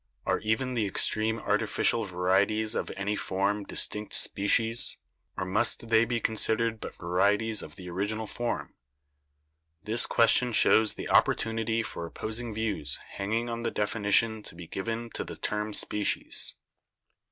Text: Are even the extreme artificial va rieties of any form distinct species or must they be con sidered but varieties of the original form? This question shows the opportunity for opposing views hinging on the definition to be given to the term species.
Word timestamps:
Are 0.25 0.39
even 0.39 0.73
the 0.73 0.87
extreme 0.87 1.37
artificial 1.39 2.05
va 2.05 2.15
rieties 2.17 2.73
of 2.73 2.89
any 2.97 3.15
form 3.15 3.63
distinct 3.65 4.13
species 4.13 4.97
or 5.37 5.45
must 5.45 5.89
they 5.89 6.05
be 6.05 6.19
con 6.19 6.33
sidered 6.35 6.79
but 6.79 6.95
varieties 6.95 7.61
of 7.61 7.75
the 7.75 7.87
original 7.87 8.25
form? 8.25 8.73
This 9.83 10.07
question 10.07 10.53
shows 10.53 10.95
the 10.95 11.09
opportunity 11.09 11.83
for 11.83 12.07
opposing 12.07 12.51
views 12.51 12.97
hinging 13.09 13.47
on 13.47 13.61
the 13.61 13.69
definition 13.69 14.41
to 14.41 14.55
be 14.55 14.65
given 14.65 15.11
to 15.11 15.23
the 15.23 15.35
term 15.37 15.71
species. 15.71 16.55